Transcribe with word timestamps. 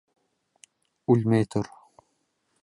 Үлмәй 1.15 1.47
тор. 1.57 1.71